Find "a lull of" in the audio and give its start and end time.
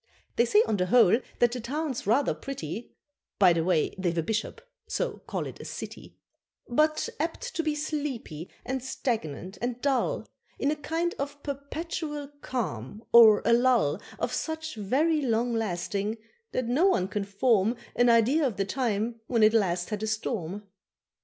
13.45-14.33